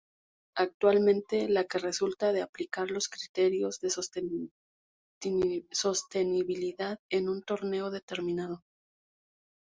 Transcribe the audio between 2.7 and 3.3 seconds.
los